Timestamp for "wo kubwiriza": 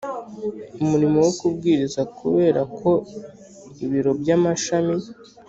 1.25-2.01